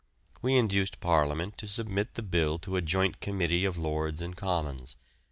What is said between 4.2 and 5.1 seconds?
Commons.